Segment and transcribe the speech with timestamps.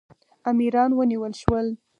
[0.49, 1.67] امیران ونیول شول.